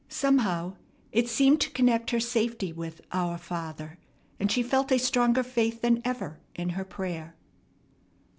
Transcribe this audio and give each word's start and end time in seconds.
Somehow 0.09 0.77
it 1.11 1.29
seemed 1.29 1.61
to 1.61 1.69
connect 1.69 2.09
her 2.09 2.19
safety 2.19 2.73
with 2.73 3.01
"our 3.11 3.37
Father," 3.37 3.99
and 4.39 4.51
she 4.51 4.63
felt 4.63 4.91
a 4.91 4.97
stronger 4.97 5.43
faith 5.43 5.81
than 5.83 6.01
ever 6.03 6.39
in 6.55 6.69
her 6.69 6.83
prayer. 6.85 7.35